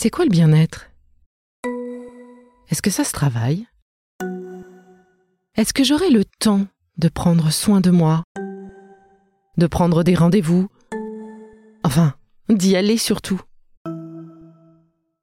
[0.00, 0.92] C'est quoi le bien-être?
[2.68, 3.66] Est-ce que ça se travaille?
[5.56, 8.22] Est-ce que j'aurai le temps de prendre soin de moi?
[9.56, 10.68] De prendre des rendez-vous?
[11.82, 12.14] Enfin,
[12.48, 13.40] d'y aller surtout.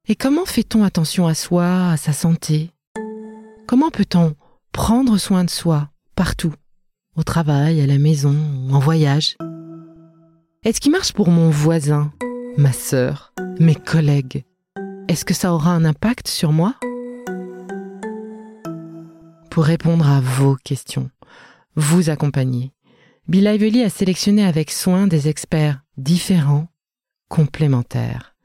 [0.09, 2.71] Et comment fait-on attention à soi, à sa santé?
[3.67, 4.35] Comment peut-on
[4.73, 6.53] prendre soin de soi partout,
[7.15, 8.35] au travail, à la maison,
[8.69, 9.37] en voyage?
[10.65, 12.11] Est-ce qui marche pour mon voisin,
[12.57, 14.43] ma sœur, mes collègues?
[15.07, 16.75] Est-ce que ça aura un impact sur moi?
[19.51, 21.11] Pour répondre à vos questions,
[21.75, 22.73] vous accompagner,
[23.27, 26.67] Bill a sélectionné avec soin des experts différents
[27.29, 28.35] complémentaires,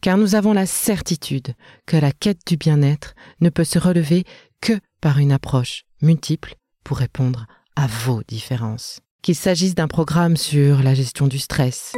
[0.00, 1.54] car nous avons la certitude
[1.86, 4.24] que la quête du bien-être ne peut se relever
[4.60, 9.00] que par une approche multiple pour répondre à vos différences.
[9.22, 11.92] Qu'il s'agisse d'un programme sur la gestion du stress,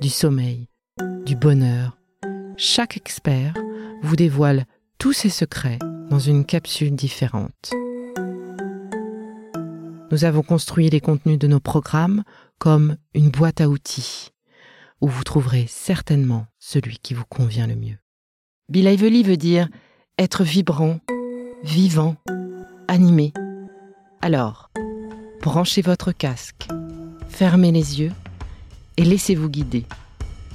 [0.00, 0.68] du sommeil,
[1.24, 1.95] du bonheur,
[2.56, 3.54] chaque expert
[4.02, 4.64] vous dévoile
[4.98, 5.78] tous ses secrets
[6.10, 7.72] dans une capsule différente.
[10.10, 12.22] Nous avons construit les contenus de nos programmes
[12.58, 14.30] comme une boîte à outils
[15.02, 17.98] où vous trouverez certainement celui qui vous convient le mieux.
[18.70, 19.68] Bill Ively veut dire
[20.18, 21.00] être vibrant,
[21.62, 22.16] vivant,
[22.88, 23.34] animé.
[24.22, 24.70] Alors,
[25.42, 26.66] branchez votre casque,
[27.28, 28.12] fermez les yeux
[28.96, 29.84] et laissez-vous guider.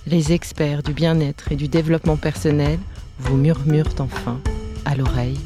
[0.08, 2.80] Les experts du bien-être et du développement personnel
[3.20, 4.40] vous murmurent enfin
[4.84, 5.40] à l'oreille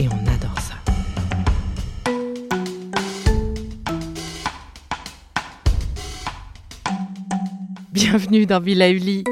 [0.00, 0.74] et on adore ça.
[7.92, 9.22] Bienvenue dans Villa Uli.